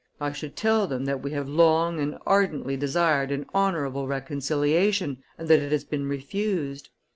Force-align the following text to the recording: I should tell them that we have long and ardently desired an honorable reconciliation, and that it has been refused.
I 0.19 0.31
should 0.31 0.55
tell 0.55 0.87
them 0.87 1.05
that 1.05 1.21
we 1.21 1.29
have 1.33 1.47
long 1.47 1.99
and 1.99 2.17
ardently 2.25 2.75
desired 2.75 3.31
an 3.31 3.45
honorable 3.53 4.07
reconciliation, 4.07 5.21
and 5.37 5.47
that 5.47 5.59
it 5.59 5.71
has 5.71 5.83
been 5.83 6.09
refused. 6.09 6.89